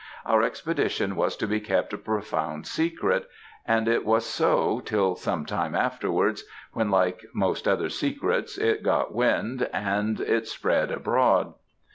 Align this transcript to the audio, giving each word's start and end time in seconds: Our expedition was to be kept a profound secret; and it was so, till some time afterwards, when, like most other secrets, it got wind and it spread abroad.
Our 0.25 0.41
expedition 0.41 1.15
was 1.15 1.37
to 1.37 1.45
be 1.45 1.59
kept 1.59 1.93
a 1.93 1.97
profound 1.99 2.65
secret; 2.65 3.29
and 3.67 3.87
it 3.87 4.03
was 4.03 4.25
so, 4.25 4.79
till 4.79 5.13
some 5.15 5.45
time 5.45 5.75
afterwards, 5.75 6.43
when, 6.73 6.89
like 6.89 7.21
most 7.35 7.67
other 7.67 7.89
secrets, 7.89 8.57
it 8.57 8.81
got 8.81 9.13
wind 9.13 9.69
and 9.71 10.19
it 10.19 10.47
spread 10.47 10.89
abroad. 10.89 11.53